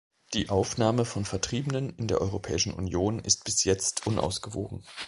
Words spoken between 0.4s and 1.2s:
Aufnahme